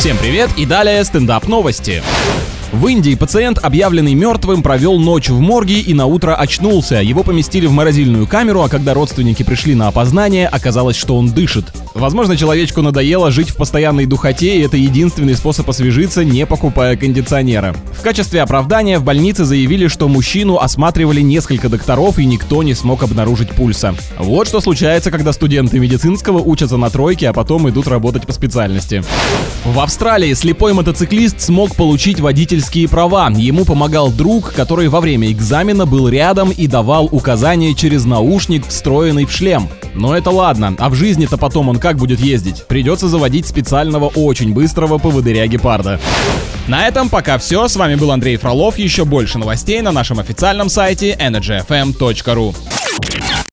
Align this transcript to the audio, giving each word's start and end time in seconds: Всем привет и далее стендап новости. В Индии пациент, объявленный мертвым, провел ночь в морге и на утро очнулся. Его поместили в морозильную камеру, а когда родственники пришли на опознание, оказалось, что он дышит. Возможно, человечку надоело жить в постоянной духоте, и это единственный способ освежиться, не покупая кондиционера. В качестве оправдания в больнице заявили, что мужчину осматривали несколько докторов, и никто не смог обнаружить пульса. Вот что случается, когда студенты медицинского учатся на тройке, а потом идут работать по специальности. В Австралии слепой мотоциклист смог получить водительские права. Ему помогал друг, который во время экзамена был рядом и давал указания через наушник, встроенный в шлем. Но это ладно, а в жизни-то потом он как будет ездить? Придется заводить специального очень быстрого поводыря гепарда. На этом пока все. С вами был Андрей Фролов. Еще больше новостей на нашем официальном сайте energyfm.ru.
Всем 0.00 0.16
привет 0.16 0.48
и 0.56 0.64
далее 0.64 1.04
стендап 1.04 1.46
новости. 1.46 2.02
В 2.72 2.86
Индии 2.86 3.14
пациент, 3.16 3.58
объявленный 3.62 4.14
мертвым, 4.14 4.62
провел 4.62 4.98
ночь 4.98 5.28
в 5.28 5.38
морге 5.40 5.80
и 5.80 5.92
на 5.92 6.06
утро 6.06 6.34
очнулся. 6.34 7.02
Его 7.02 7.22
поместили 7.22 7.66
в 7.66 7.72
морозильную 7.72 8.26
камеру, 8.26 8.62
а 8.62 8.70
когда 8.70 8.94
родственники 8.94 9.42
пришли 9.42 9.74
на 9.74 9.88
опознание, 9.88 10.48
оказалось, 10.48 10.96
что 10.96 11.18
он 11.18 11.28
дышит. 11.32 11.66
Возможно, 11.94 12.36
человечку 12.36 12.82
надоело 12.82 13.30
жить 13.30 13.50
в 13.50 13.56
постоянной 13.56 14.06
духоте, 14.06 14.56
и 14.56 14.62
это 14.62 14.76
единственный 14.76 15.34
способ 15.34 15.68
освежиться, 15.68 16.24
не 16.24 16.46
покупая 16.46 16.96
кондиционера. 16.96 17.74
В 17.92 18.02
качестве 18.02 18.42
оправдания 18.42 18.98
в 18.98 19.04
больнице 19.04 19.44
заявили, 19.44 19.88
что 19.88 20.06
мужчину 20.08 20.58
осматривали 20.58 21.20
несколько 21.20 21.68
докторов, 21.68 22.18
и 22.18 22.24
никто 22.24 22.62
не 22.62 22.74
смог 22.74 23.02
обнаружить 23.02 23.50
пульса. 23.50 23.94
Вот 24.18 24.46
что 24.46 24.60
случается, 24.60 25.10
когда 25.10 25.32
студенты 25.32 25.80
медицинского 25.80 26.38
учатся 26.38 26.76
на 26.76 26.90
тройке, 26.90 27.28
а 27.28 27.32
потом 27.32 27.68
идут 27.68 27.88
работать 27.88 28.24
по 28.24 28.32
специальности. 28.32 29.02
В 29.64 29.80
Австралии 29.80 30.32
слепой 30.34 30.72
мотоциклист 30.72 31.40
смог 31.40 31.74
получить 31.74 32.20
водительские 32.20 32.88
права. 32.88 33.30
Ему 33.30 33.64
помогал 33.64 34.10
друг, 34.10 34.52
который 34.52 34.88
во 34.88 35.00
время 35.00 35.30
экзамена 35.30 35.86
был 35.86 36.08
рядом 36.08 36.50
и 36.50 36.66
давал 36.66 37.08
указания 37.10 37.74
через 37.74 38.04
наушник, 38.04 38.66
встроенный 38.66 39.24
в 39.24 39.32
шлем. 39.32 39.68
Но 39.94 40.16
это 40.16 40.30
ладно, 40.30 40.74
а 40.78 40.88
в 40.88 40.94
жизни-то 40.94 41.36
потом 41.36 41.68
он 41.68 41.79
как 41.80 41.96
будет 41.96 42.20
ездить? 42.20 42.64
Придется 42.68 43.08
заводить 43.08 43.46
специального 43.46 44.06
очень 44.06 44.52
быстрого 44.52 44.98
поводыря 44.98 45.46
гепарда. 45.46 45.98
На 46.68 46.86
этом 46.86 47.08
пока 47.08 47.38
все. 47.38 47.66
С 47.66 47.74
вами 47.74 47.96
был 47.96 48.12
Андрей 48.12 48.36
Фролов. 48.36 48.78
Еще 48.78 49.04
больше 49.04 49.38
новостей 49.38 49.80
на 49.80 49.90
нашем 49.90 50.20
официальном 50.20 50.68
сайте 50.68 51.16
energyfm.ru. 51.18 52.54